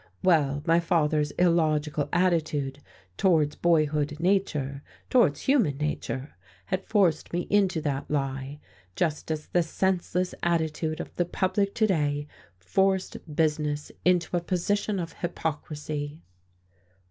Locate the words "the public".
11.17-11.75